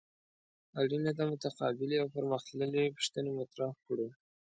اړینه 0.81 1.11
ده 1.17 1.23
متقابلې 1.31 1.97
او 2.01 2.07
پرمخ 2.13 2.41
تللې 2.49 2.93
پوښتنې 2.95 3.31
مطرح 3.39 3.71
کړو. 3.85 4.07